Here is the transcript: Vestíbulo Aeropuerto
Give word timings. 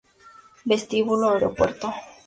Vestíbulo 0.69 1.27
Aeropuerto 1.29 1.87